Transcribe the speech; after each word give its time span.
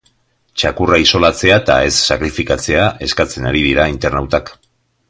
Txakurra 0.61 0.97
isolatzea 1.03 1.59
eta 1.63 1.75
ez 1.91 1.93
sakrifikatzea 2.07 2.89
eskatzen 3.09 3.53
ari 3.53 3.65
dira 3.71 3.91
internautak. 3.97 4.53